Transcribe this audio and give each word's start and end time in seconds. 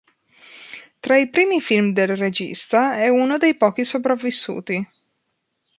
Tra 0.99 1.19
i 1.19 1.29
primi 1.29 1.61
film 1.61 1.93
del 1.93 2.15
regista, 2.17 2.95
è 2.97 3.07
uno 3.07 3.37
dei 3.37 3.53
pochi 3.53 3.85
sopravvissuti. 3.85 4.83